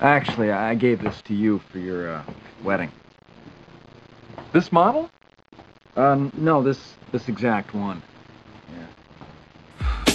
Actually, 0.00 0.52
I 0.52 0.74
gave 0.74 1.02
this 1.02 1.20
to 1.22 1.34
you 1.34 1.58
for 1.58 1.78
your 1.78 2.14
uh, 2.14 2.22
wedding. 2.62 2.92
This 4.52 4.70
model? 4.70 5.10
Uh, 5.96 6.28
no, 6.36 6.62
this 6.62 6.94
this 7.10 7.28
exact 7.28 7.74
one. 7.74 8.00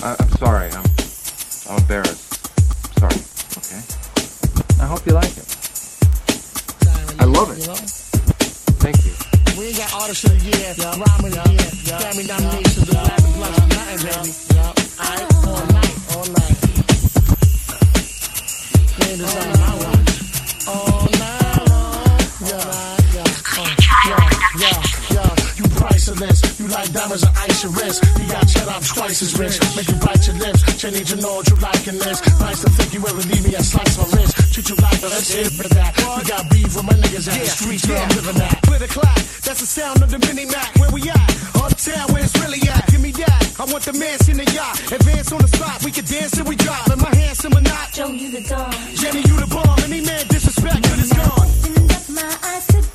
I, 0.03 0.15
I'm 0.19 0.29
sorry. 0.31 0.69
I'm, 0.71 0.83
I'm 1.69 1.81
embarrassed. 1.81 2.33
Sorry. 2.99 3.15
Okay. 3.59 3.81
I 4.83 4.87
hope 4.87 5.05
you 5.05 5.13
like 5.13 5.31
it. 5.37 5.47
I 7.19 7.25
love 7.25 7.51
it. 7.51 7.63
Thank 8.83 9.05
you. 9.05 9.13
We 9.57 9.67
ain't 9.67 9.77
got 9.77 9.93
artist 9.93 10.25
of 10.25 10.31
the 10.31 10.39
year, 10.43 10.75
rhyme 10.79 11.23
of 11.23 11.31
the 11.31 11.39
year, 11.51 11.71
Grammy 11.99 12.27
nominations, 12.27 12.87
the 12.87 12.95
Grammy 12.95 13.31
plus, 13.35 13.55
nothing, 13.71 13.99
baby. 14.07 14.31
Alright, 14.99 15.27
all 15.47 15.65
night, 15.71 16.15
all 16.15 16.25
night. 16.33 16.52
This 19.17 19.35
on. 19.35 20.73
All 20.73 21.05
night 21.21 21.69
long. 21.69 22.17
Yeah, 22.41 22.97
yeah, 23.13 23.29
yeah, 24.07 24.29
yeah, 24.57 24.83
yeah. 25.11 25.35
You 25.55 25.65
priceless. 25.77 26.59
You 26.59 26.67
like 26.67 26.91
diamonds 26.91 27.21
and 27.21 27.37
ice 27.37 27.63
your 27.63 27.73
wrist. 27.73 28.03
You 28.17 28.27
got 28.27 28.47
cheddar, 28.47 28.71
I'm 28.71 28.81
twice 28.81 29.21
as 29.21 29.37
rich. 29.37 29.59
Make 29.75 29.87
you 29.87 29.95
bite 30.01 30.25
your 30.25 30.37
lips. 30.37 30.63
Change 30.81 31.09
to 31.11 31.15
know 31.17 31.35
what 31.35 31.47
you 31.47 31.55
liking 31.57 31.99
this. 31.99 32.39
Nice 32.39 32.61
to 32.61 32.69
think 32.71 32.93
you 32.93 33.07
ever 33.07 33.21
leave 33.29 33.47
me 33.47 33.53
and 33.53 33.63
slice 33.63 33.97
my 33.97 34.17
wrist. 34.17 34.42
Treat 34.53 34.69
you 34.69 34.75
like 34.75 35.01
a 35.01 35.09
let's 35.09 35.33
hit 35.33 35.49
with 35.57 35.73
that. 35.73 35.97
We 35.97 36.29
got 36.29 36.45
beef 36.51 36.77
with 36.77 36.85
my 36.85 36.93
niggas 36.93 37.25
at 37.25 37.41
the 37.41 37.49
streets 37.49 37.87
where 37.89 37.97
I'm 37.97 38.09
living 38.09 38.39
at. 38.39 38.61
Clear 38.61 38.77
the 38.77 38.87
clock. 38.87 39.17
That's 39.41 39.61
the 39.61 39.65
sound 39.65 40.03
of 40.03 40.11
the 40.11 40.19
mini 40.19 40.45
Mac. 40.45 40.69
Where 40.77 40.91
we 40.91 41.09
at? 41.09 41.25
Uptown, 41.57 42.13
where 42.13 42.21
it's 42.21 42.37
really 42.37 42.61
at. 42.69 42.85
Give 42.85 43.01
me 43.01 43.09
that. 43.17 43.59
I 43.59 43.65
want 43.65 43.81
the 43.81 43.93
mansion 43.93 44.37
in 44.37 44.45
the 44.45 44.51
yacht. 44.53 44.77
Advance 44.91 45.31
on 45.31 45.41
the 45.41 45.47
spot. 45.47 45.83
We 45.83 45.89
can 45.89 46.05
dance 46.05 46.37
till 46.37 46.45
we 46.45 46.55
drop. 46.55 46.87
Am 46.87 47.01
I 47.01 47.15
handsome 47.15 47.57
or 47.57 47.61
not? 47.61 47.93
Joe, 47.93 48.13
you 48.13 48.29
the 48.29 48.41
dawn. 48.45 48.69
Jenny, 48.93 49.25
you 49.25 49.41
the 49.41 49.49
bomb. 49.49 49.79
Any 49.89 50.05
man 50.05 50.21
disrespect, 50.29 50.83
good 50.85 50.99
is 51.01 51.09
gone. 51.09 51.49
Opened 51.65 51.91
up 51.91 52.09
my 52.13 52.37
eyes 52.45 52.67
today. 52.67 52.92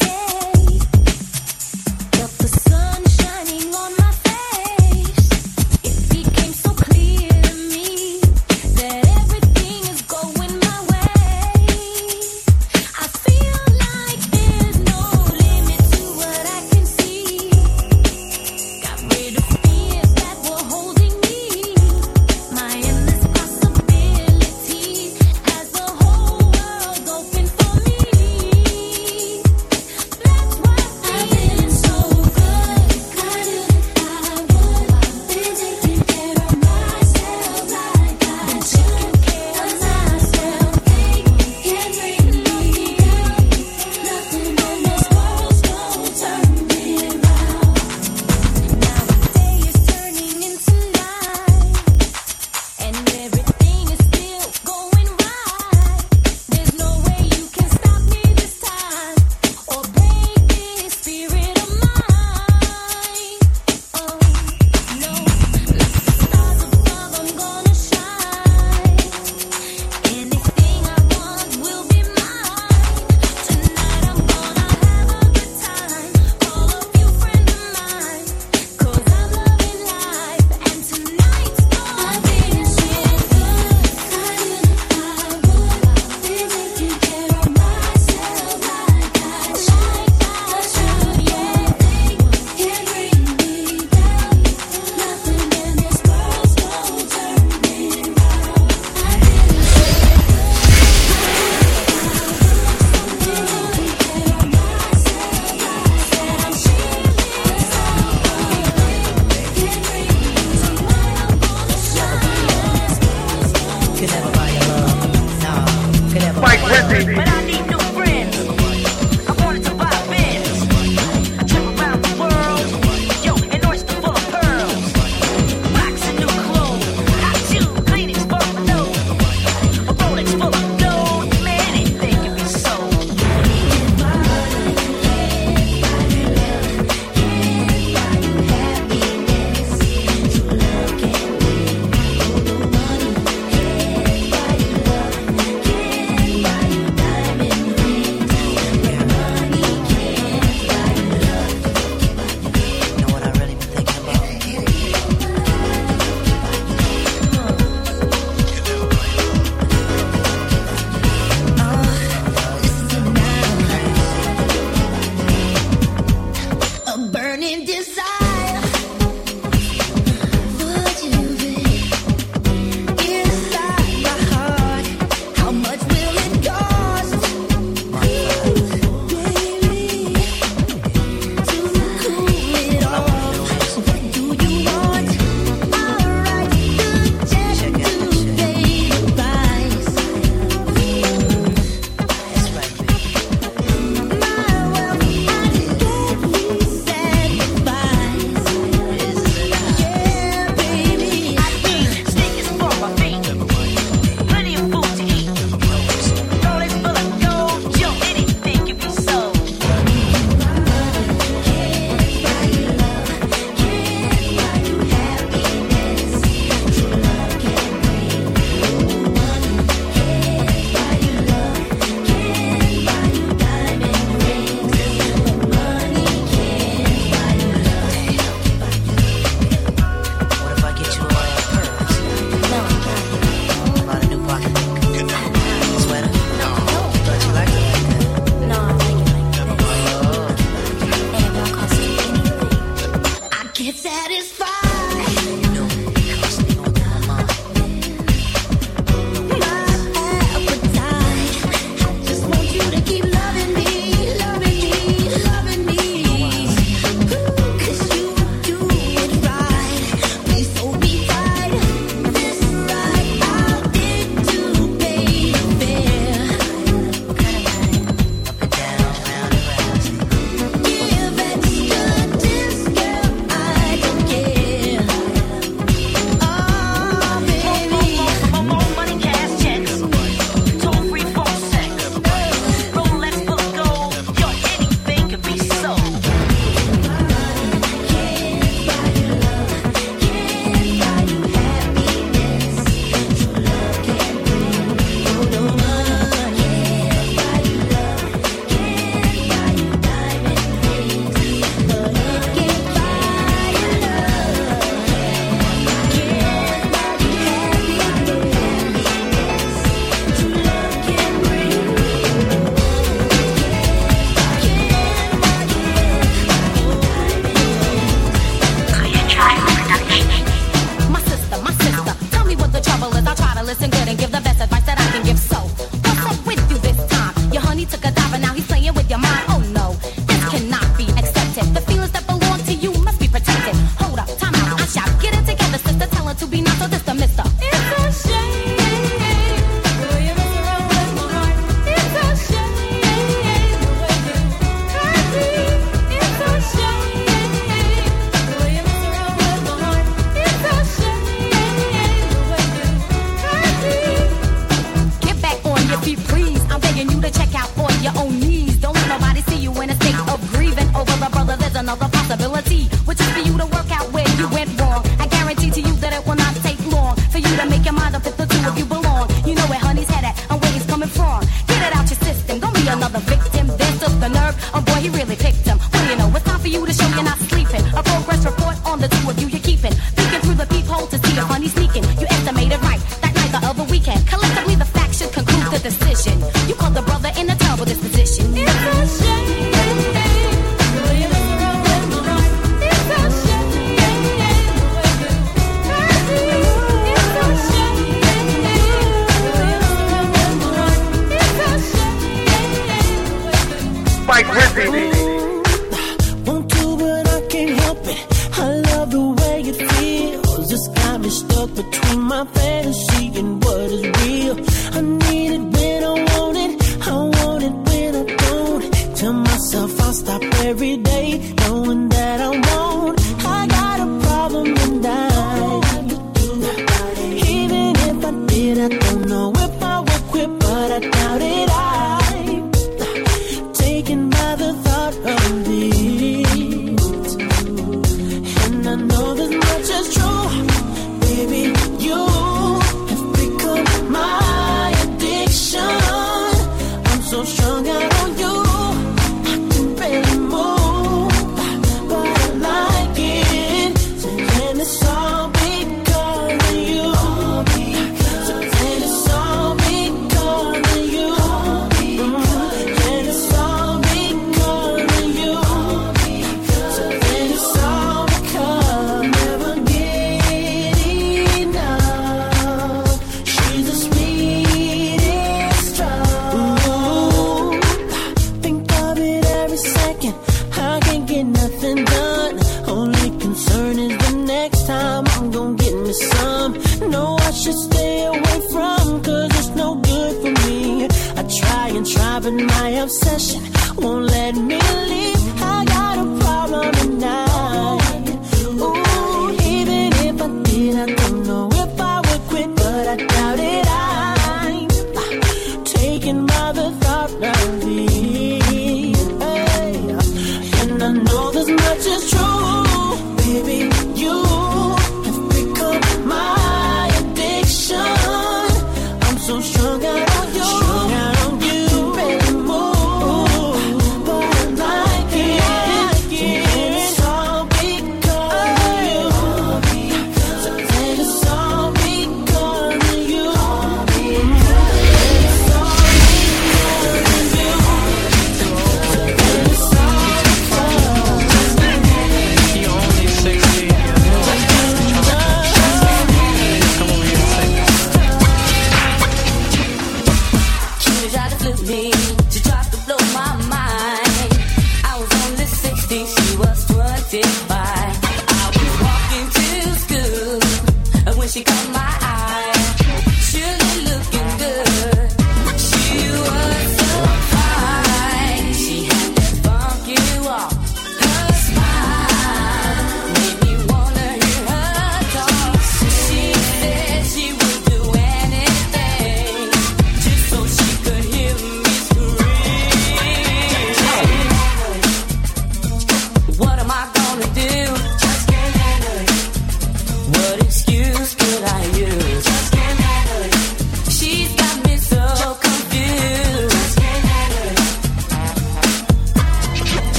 This 511.85 512.13
much 512.13 512.28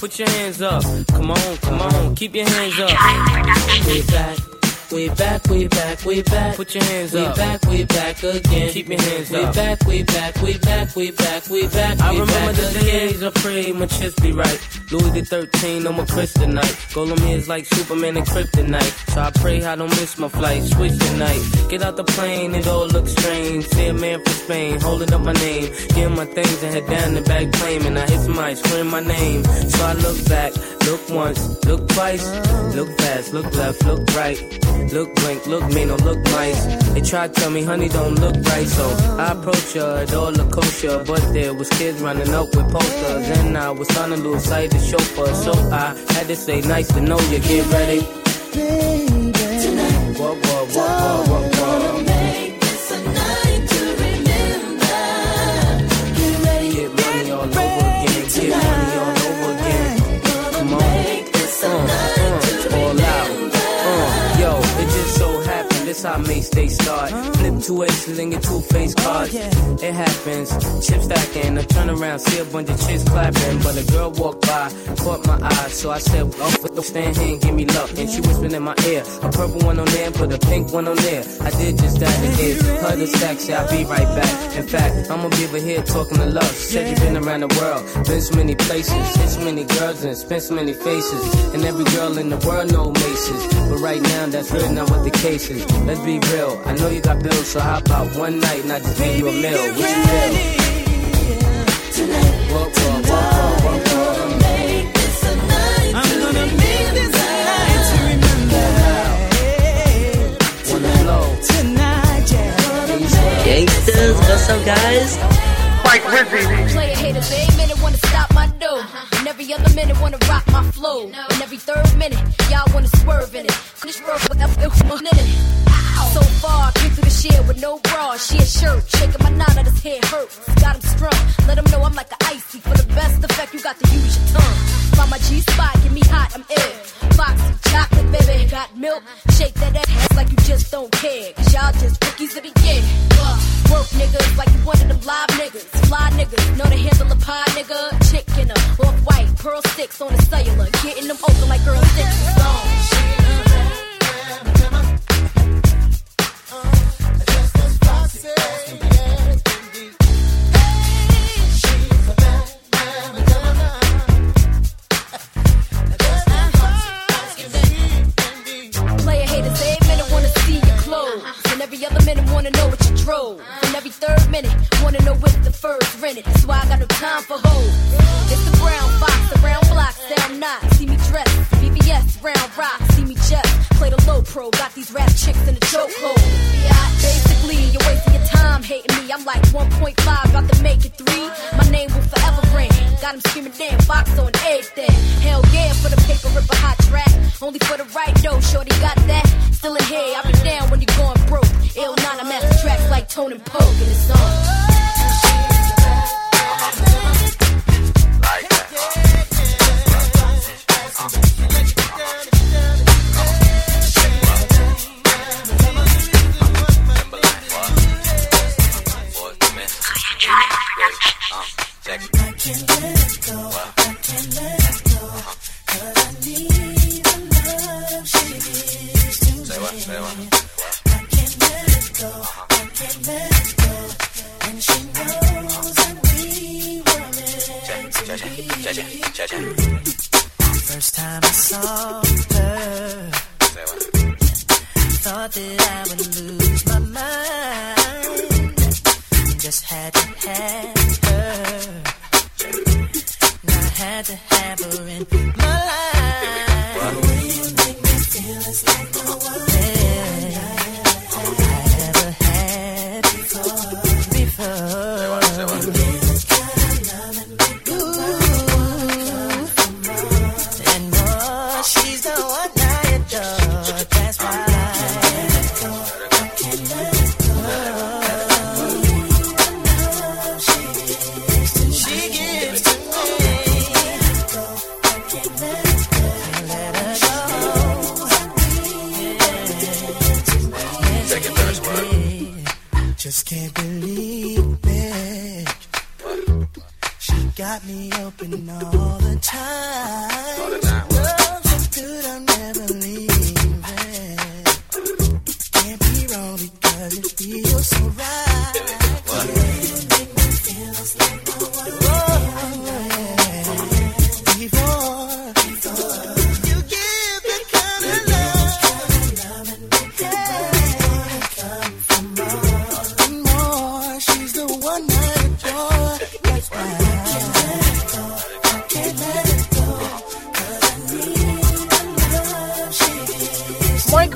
Put 0.00 0.18
your 0.18 0.30
hands 0.30 0.62
up. 0.62 0.82
Come 1.08 1.30
on, 1.30 1.56
come 1.58 1.82
on. 1.82 2.14
Keep 2.14 2.34
your 2.34 2.48
hands 2.48 2.80
up. 2.80 3.86
Way 3.86 4.00
back. 4.06 4.49
We 4.92 5.08
back, 5.10 5.48
we 5.48 5.68
back, 5.68 6.04
we 6.04 6.22
back. 6.22 6.56
Put 6.56 6.74
your 6.74 6.82
hands 6.82 7.14
up. 7.14 7.36
We 7.36 7.42
back, 7.42 7.66
we 7.66 7.84
back 7.84 8.22
again. 8.24 8.70
Keep 8.70 8.88
your 8.88 9.00
hands 9.00 9.32
up. 9.32 9.38
We 9.40 9.52
back, 9.52 9.86
we 9.86 10.02
back, 10.02 10.42
we 10.42 10.58
back, 10.58 10.96
we 10.96 11.10
back, 11.12 11.48
we 11.48 11.68
back. 11.68 12.00
I 12.00 12.10
remember 12.10 12.52
the 12.52 12.80
days 12.80 13.22
I 13.22 13.30
prayed 13.30 13.76
my 13.76 13.86
chest 13.86 14.20
be 14.20 14.32
right. 14.32 14.60
Louis 14.90 15.10
the 15.10 15.24
13, 15.24 15.86
I'm 15.86 16.00
a 16.00 16.02
kryptonite. 16.02 16.92
Golem 16.92 17.30
is 17.30 17.48
like 17.48 17.66
Superman 17.66 18.16
and 18.16 18.26
kryptonite. 18.26 19.12
So 19.12 19.20
I 19.20 19.30
pray 19.30 19.64
I 19.64 19.76
don't 19.76 19.90
miss 19.90 20.18
my 20.18 20.28
flight. 20.28 20.64
Switch 20.64 20.92
the 20.92 21.16
night. 21.18 21.70
Get 21.70 21.82
out 21.82 21.96
the 21.96 22.02
plane, 22.02 22.56
it 22.56 22.66
all 22.66 22.88
looks 22.88 23.12
strange. 23.12 23.68
See 23.68 23.86
a 23.86 23.94
man 23.94 24.24
from 24.24 24.32
Spain 24.32 24.80
holding 24.80 25.12
up 25.12 25.20
my 25.20 25.34
name. 25.34 25.72
Getting 25.94 26.16
my 26.16 26.26
things 26.26 26.62
and 26.64 26.74
head 26.74 26.86
down 26.88 27.14
the 27.14 27.22
back 27.22 27.52
claiming. 27.52 27.96
I 27.96 28.10
hit 28.10 28.20
somebody 28.20 28.56
scream 28.56 28.88
my 28.88 29.00
name. 29.00 29.44
So 29.44 29.84
I 29.84 29.92
look 29.92 30.28
back, 30.28 30.52
look 30.86 31.08
once, 31.10 31.64
look 31.64 31.88
twice, 31.90 32.26
look 32.74 32.88
fast, 32.98 33.32
look 33.32 33.54
left, 33.54 33.84
look 33.84 34.02
right. 34.16 34.79
Look 34.92 35.14
blank, 35.16 35.46
look 35.46 35.64
mean, 35.72 35.90
or 35.90 35.98
look 35.98 36.18
nice. 36.24 36.64
They 36.94 37.00
try 37.00 37.28
to 37.28 37.32
tell 37.32 37.50
me, 37.50 37.62
honey, 37.62 37.88
don't 37.88 38.14
look 38.14 38.34
right. 38.46 38.66
So 38.66 38.86
I 39.18 39.32
approach 39.32 39.72
her, 39.74 40.02
it 40.02 40.12
all 40.14 40.32
look 40.32 40.50
kosher. 40.50 41.04
But 41.06 41.32
there 41.32 41.54
was 41.54 41.68
kids 41.70 42.00
running 42.00 42.32
up 42.34 42.54
with 42.54 42.70
posters. 42.70 43.38
And 43.38 43.56
I 43.56 43.70
was 43.70 43.88
starting 43.88 44.16
to 44.16 44.22
lose 44.22 44.44
sight 44.44 44.74
of 44.74 44.82
chauffeur. 44.82 45.34
So 45.34 45.52
I 45.70 45.94
had 46.14 46.26
to 46.28 46.36
say, 46.36 46.60
nice 46.62 46.88
to 46.88 47.00
know 47.00 47.20
you. 47.30 47.38
Get 47.38 47.66
ready. 47.70 48.00
What. 50.20 51.50
Get 51.52 51.59
This 65.90 66.04
how 66.04 66.18
mates 66.18 66.50
they 66.50 66.68
start. 66.68 67.10
Flip 67.38 67.60
two 67.64 67.82
aces 67.82 68.16
and 68.20 68.30
get 68.30 68.44
two 68.44 68.60
face 68.60 68.94
oh, 68.98 69.02
cards. 69.02 69.34
It 69.34 69.92
happens. 69.92 70.50
Chip 70.86 71.02
stacking. 71.02 71.58
I 71.58 71.62
turn 71.62 71.90
around, 71.90 72.20
see 72.20 72.38
a 72.38 72.44
bunch 72.44 72.70
of 72.70 72.80
chicks 72.86 73.02
clapping. 73.02 73.58
But 73.58 73.76
a 73.76 73.84
girl 73.90 74.12
walked 74.12 74.46
by, 74.46 74.70
caught 75.02 75.26
my 75.26 75.40
eye. 75.42 75.68
So 75.70 75.90
I 75.90 75.98
said, 75.98 76.26
off 76.38 76.62
with 76.62 76.76
the 76.76 76.82
stand 76.84 77.16
here 77.16 77.32
and 77.32 77.42
give 77.42 77.54
me 77.56 77.64
luck. 77.66 77.90
And 77.98 78.08
she 78.08 78.20
whispered 78.20 78.52
in 78.52 78.62
my 78.62 78.76
ear. 78.86 79.02
A 79.22 79.32
purple 79.32 79.66
one 79.66 79.80
on 79.80 79.86
there, 79.86 80.12
put 80.12 80.32
a 80.32 80.38
pink 80.38 80.72
one 80.72 80.86
on 80.86 80.94
there. 80.94 81.24
I 81.40 81.50
did 81.50 81.76
just 81.76 81.98
that 81.98 82.18
again. 82.22 82.60
Her 82.82 82.94
the 82.94 83.08
sexy, 83.08 83.52
I'll 83.52 83.68
be 83.68 83.82
right 83.82 84.10
back. 84.14 84.56
In 84.56 84.68
fact, 84.68 85.10
I'ma 85.10 85.28
be 85.30 85.44
over 85.46 85.58
here 85.58 85.82
talking 85.82 86.18
to 86.18 86.26
love. 86.26 86.54
Said 86.54 86.86
you 86.86 87.04
been 87.04 87.16
around 87.16 87.40
the 87.40 87.50
world, 87.58 88.06
been 88.06 88.20
so 88.20 88.36
many 88.36 88.54
places, 88.54 88.94
seen 89.14 89.26
so 89.26 89.40
many 89.40 89.64
girls 89.64 90.04
and 90.04 90.16
spent 90.16 90.42
so 90.44 90.54
many 90.54 90.72
faces. 90.72 91.52
And 91.52 91.64
every 91.64 91.84
girl 91.96 92.16
in 92.16 92.28
the 92.28 92.38
world 92.46 92.70
know 92.70 92.92
Mase's. 92.92 93.42
But 93.68 93.78
right 93.78 94.00
now, 94.00 94.26
that's 94.26 94.52
really 94.52 94.72
not 94.72 94.88
what 94.88 95.02
the 95.02 95.10
case 95.10 95.50
is. 95.50 95.79
Let's 95.86 96.00
be 96.00 96.18
real. 96.32 96.60
I 96.64 96.74
know 96.74 96.88
you 96.88 97.00
got 97.00 97.22
bills, 97.22 97.48
so 97.48 97.60
how 97.60 97.78
about 97.78 98.16
one 98.16 98.40
night 98.40 98.62
and 98.62 98.72
I 98.72 98.78
just 98.78 98.98
give 98.98 99.18
you 99.18 99.28
a 99.28 99.32
meal? 99.32 99.74
What's 99.74 100.70
real? 100.70 100.79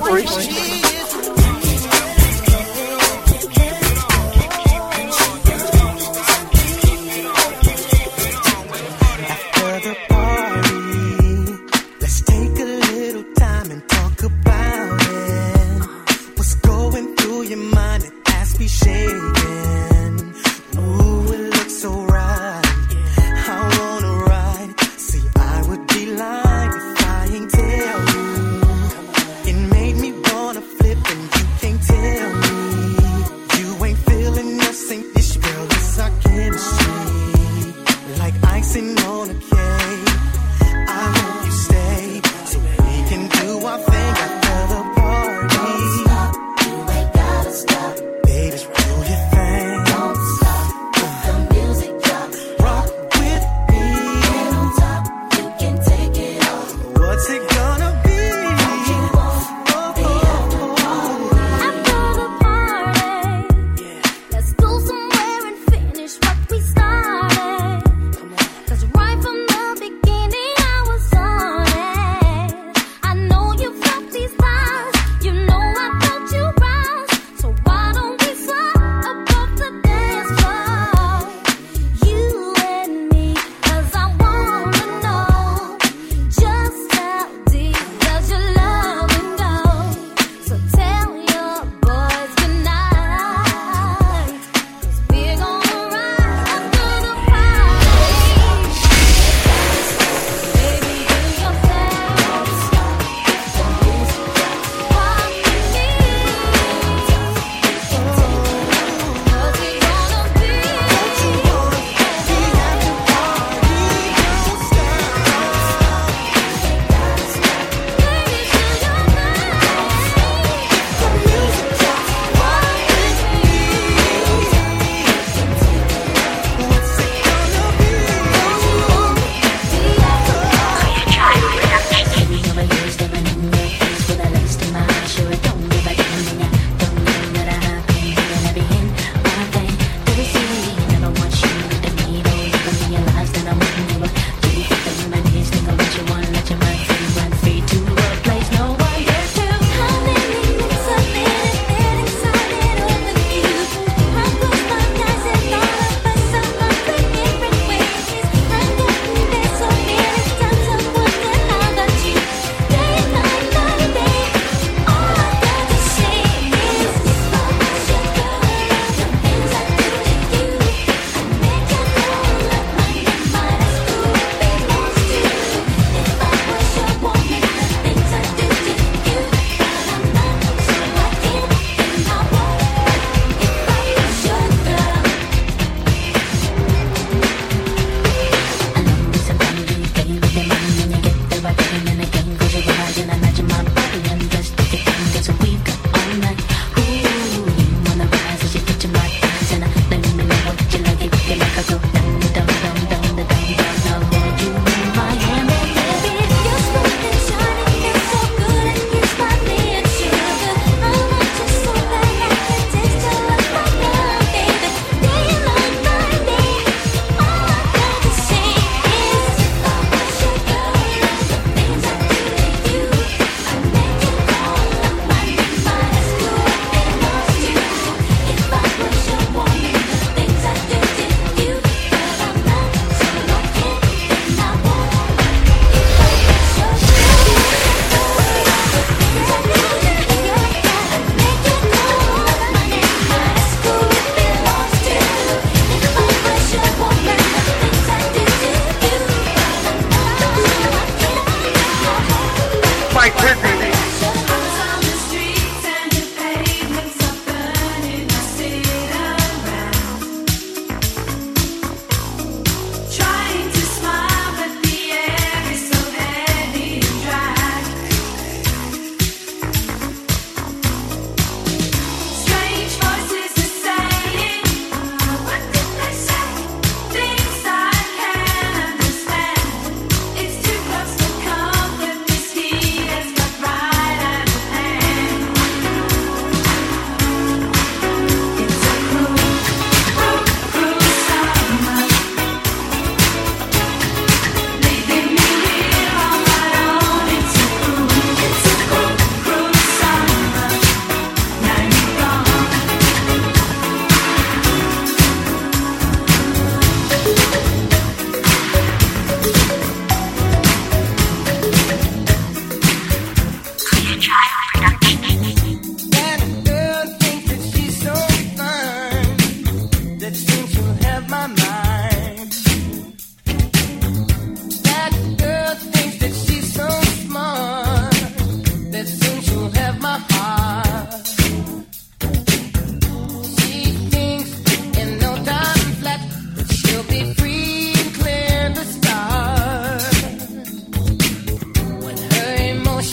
Bruce. 0.05 0.84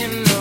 And. 0.01 0.32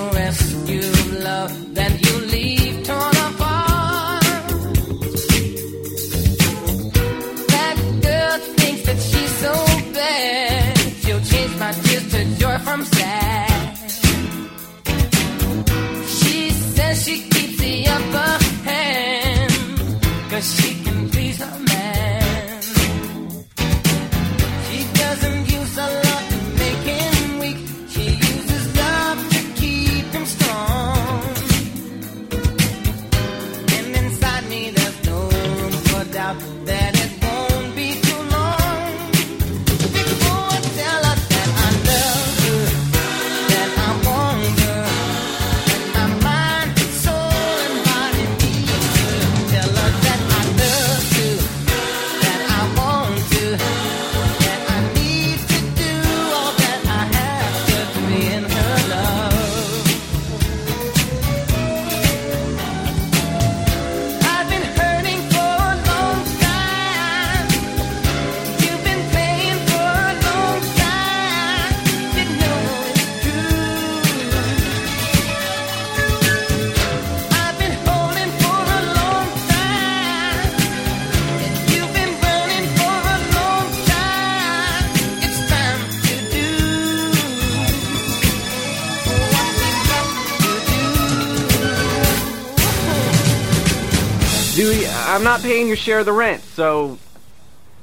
I'm 95.21 95.25
not 95.25 95.43
paying 95.43 95.67
your 95.67 95.75
share 95.75 95.99
of 95.99 96.07
the 96.07 96.13
rent, 96.13 96.41
so 96.41 96.97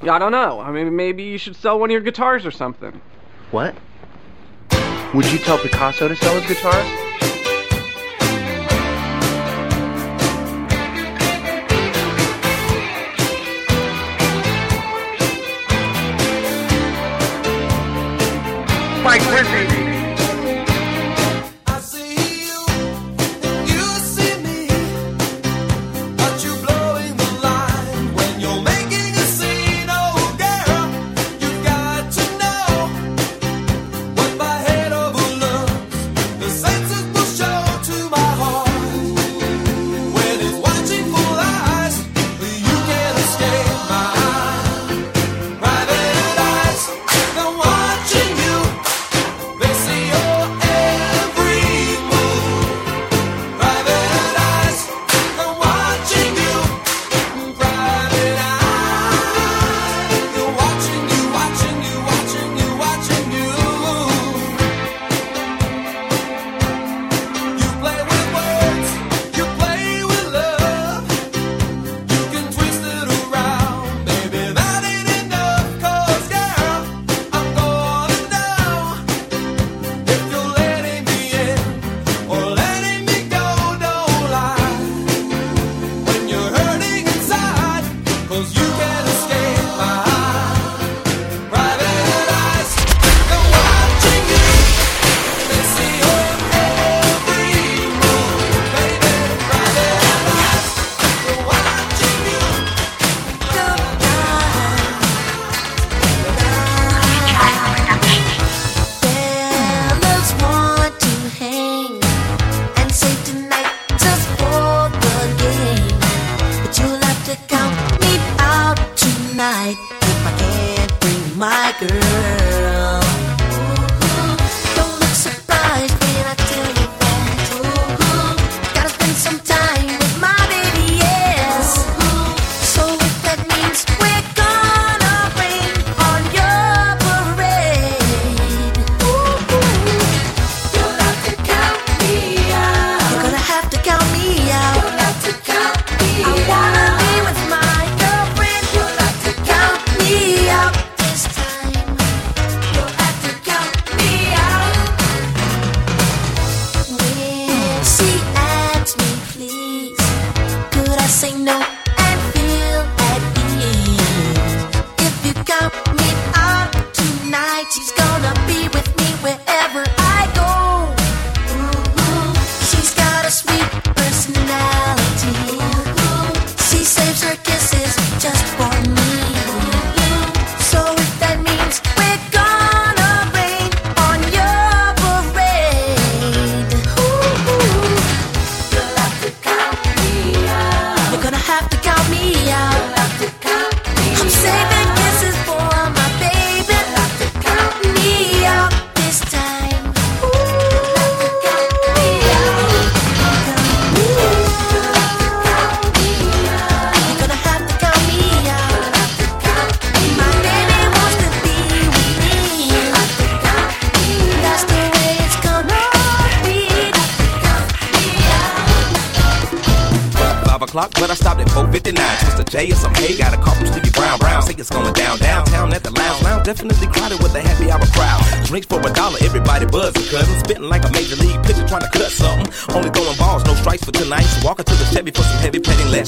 I 0.02 0.18
don't 0.18 0.32
know. 0.32 0.58
I 0.58 0.72
mean, 0.72 0.96
maybe 0.96 1.22
you 1.22 1.38
should 1.38 1.54
sell 1.54 1.78
one 1.78 1.88
of 1.88 1.92
your 1.92 2.00
guitars 2.00 2.44
or 2.44 2.50
something. 2.50 3.00
What? 3.52 3.76
Would 5.14 5.30
you 5.30 5.38
tell 5.38 5.56
Picasso 5.56 6.08
to 6.08 6.16
sell 6.16 6.34
his 6.40 6.48
guitars? 6.48 6.74
Mike 19.04 19.22
Griffey. 19.28 19.87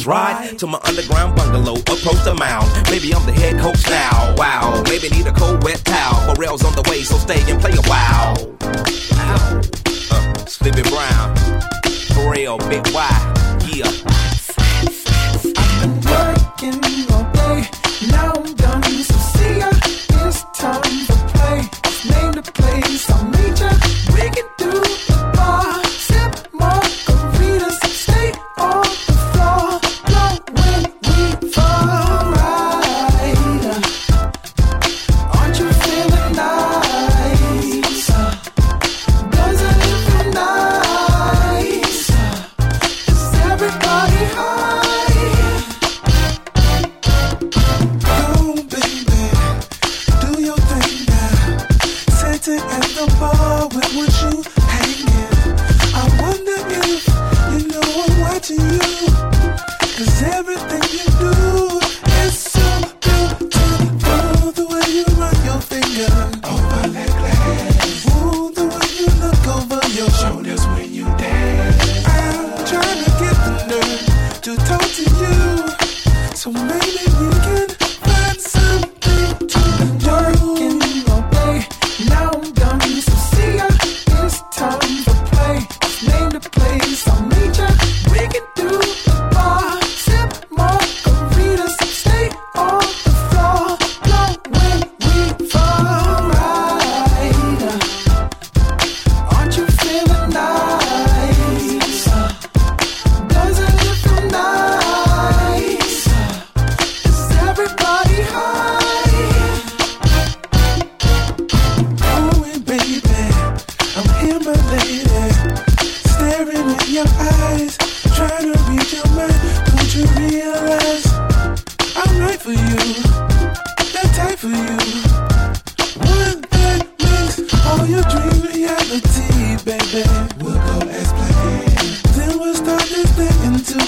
Let's 0.00 0.08
ride 0.08 0.58
to 0.60 0.66
my 0.66 0.80
underground 0.84 1.36
bungalow, 1.36 1.74
approach 1.74 2.24
the 2.24 2.34
mound. 2.34 2.72
Maybe 2.90 3.12
I'm 3.14 3.26
the 3.26 3.32
head 3.32 3.60
coach 3.60 3.86
now. 3.86 4.34
Wow, 4.34 4.82
maybe 4.86 5.10
need 5.10 5.26
a 5.26 5.32
cold 5.32 5.62
wet 5.62 5.84
towel. 5.84 6.34
Pharrell's 6.34 6.64
on 6.64 6.72
the 6.74 6.88
way, 6.88 7.02
so 7.02 7.18
stay 7.18 7.42
and 7.52 7.60
play 7.60 7.72
a 7.72 7.82
while. 7.82 8.34
Wow. 9.12 9.60
Uh, 10.10 10.46
Sleepy 10.46 10.88
Brown, 10.88 11.36
Pharrell, 12.16 12.58
Big 12.70 12.82
Boi? 12.84 13.30
yeah. 13.76 14.19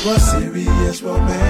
serious 0.02 1.00
romance. 1.00 1.41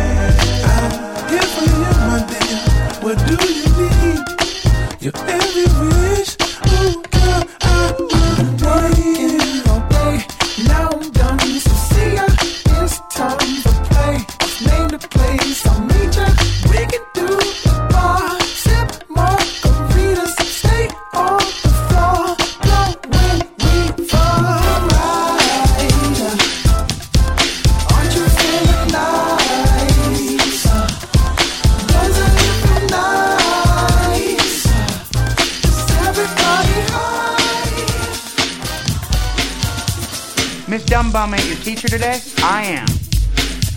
today? 41.89 42.20
I 42.39 42.62
am. 42.64 42.87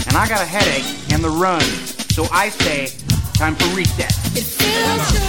And 0.08 0.16
I 0.16 0.28
got 0.28 0.42
a 0.42 0.46
headache 0.46 0.86
and 1.12 1.24
the 1.24 1.30
run. 1.30 1.62
So 1.62 2.26
I 2.32 2.50
say, 2.50 2.88
time 3.34 3.56
for 3.56 3.76
reset. 3.76 5.25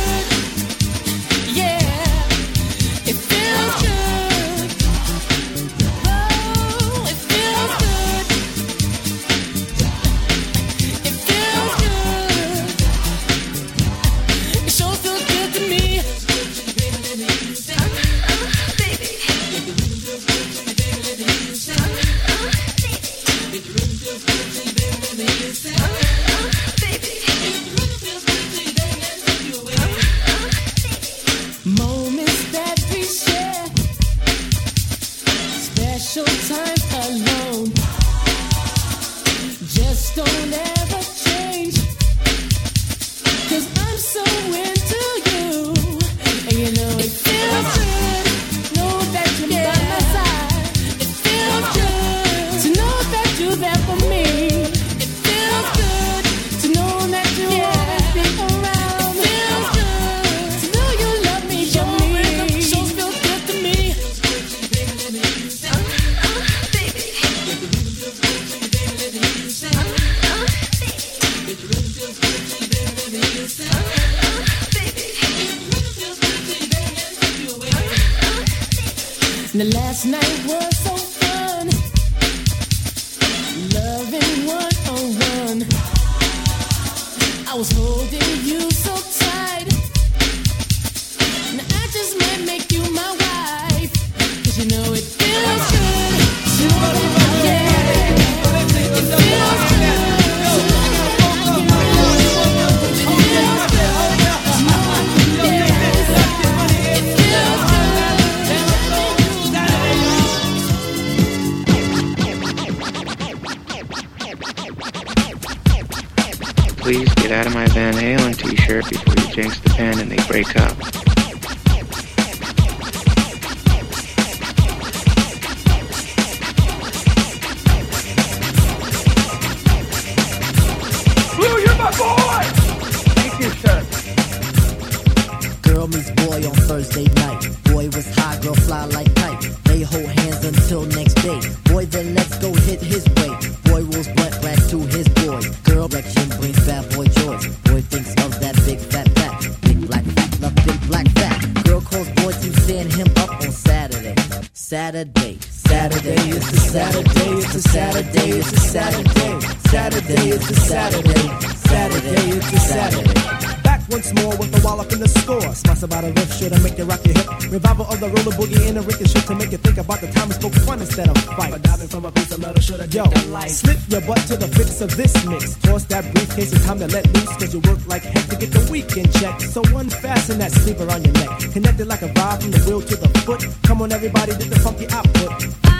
never 171.56 171.68
diving 171.68 171.88
from 171.88 172.04
a 172.04 172.12
piece 172.12 172.32
of 172.32 172.40
metal, 172.40 172.60
should've 172.60 172.92
Yo, 172.94 173.04
life. 173.30 173.50
Slip 173.50 173.78
your 173.88 174.00
butt 174.02 174.18
to 174.28 174.36
the 174.36 174.48
fix 174.48 174.80
of 174.80 174.96
this 174.96 175.26
mix. 175.26 175.56
Toss 175.56 175.84
that 175.84 176.04
briefcase, 176.12 176.52
it's 176.52 176.64
time 176.64 176.78
to 176.78 176.86
let 176.88 177.06
loose, 177.14 177.36
cause 177.36 177.54
you 177.54 177.60
work 177.60 177.86
like 177.86 178.02
heck 178.02 178.26
to 178.28 178.36
get 178.36 178.50
the 178.52 178.68
weekend 178.70 179.12
check. 179.14 179.40
So 179.40 179.62
unfasten 179.62 180.38
that 180.38 180.52
sleeper 180.52 180.90
on 180.90 181.04
your 181.04 181.14
neck. 181.14 181.52
Connected 181.52 181.86
like 181.86 182.02
a 182.02 182.12
rod 182.12 182.42
from 182.42 182.50
the 182.50 182.60
wheel 182.66 182.80
to 182.82 182.96
the 182.96 183.08
foot. 183.20 183.44
Come 183.64 183.82
on, 183.82 183.92
everybody, 183.92 184.32
get 184.32 184.50
the 184.50 184.60
funky 184.60 184.86
output. 184.90 185.75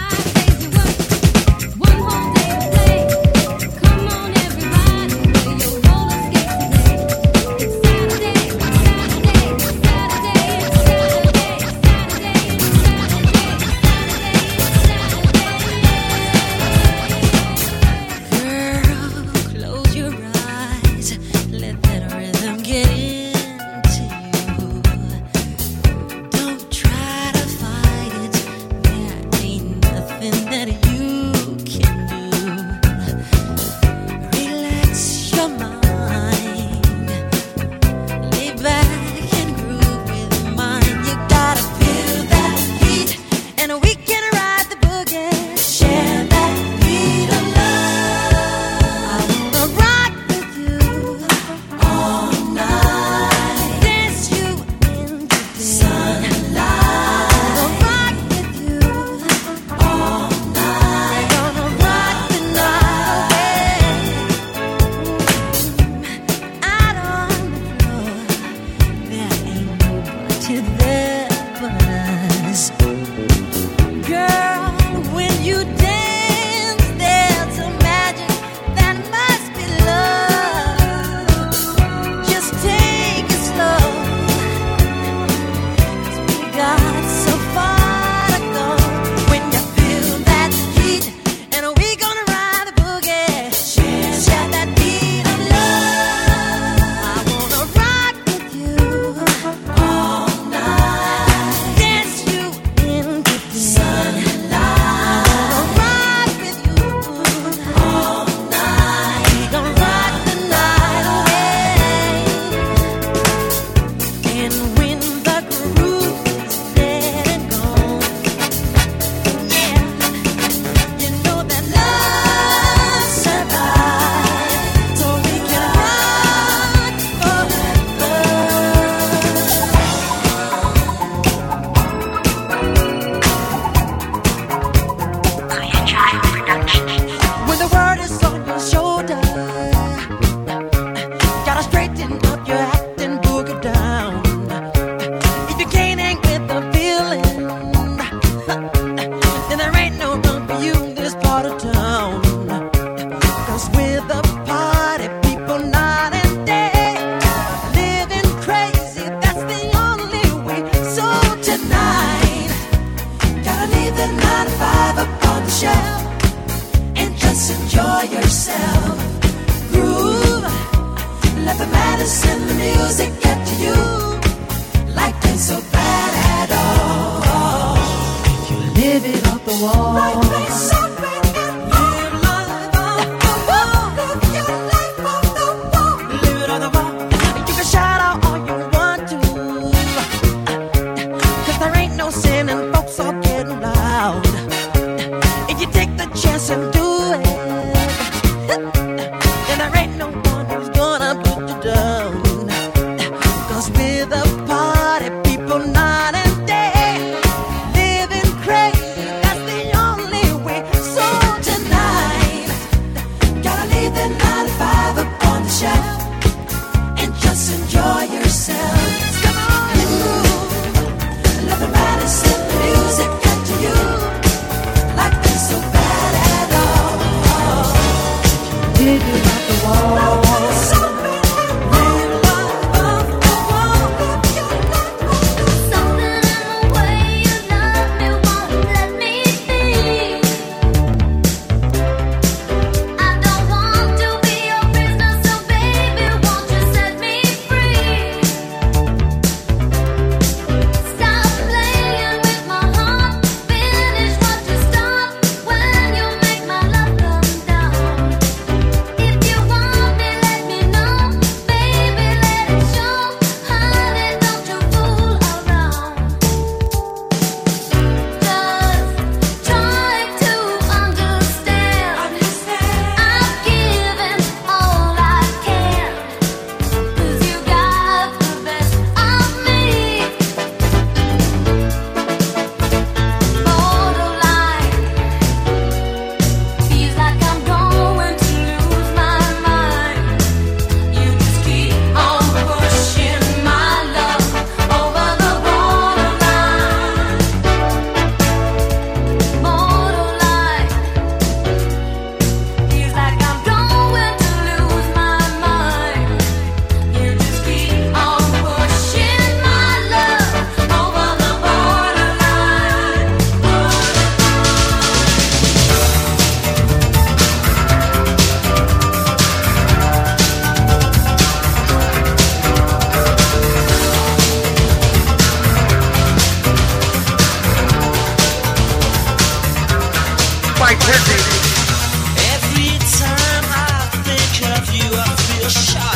Every 332.33 332.79
time 333.01 333.47
I 333.51 333.91
think 334.05 334.35
of 334.57 334.75
you, 334.75 334.89
I 334.99 335.17
feel 335.17 335.49
shy. 335.49 335.96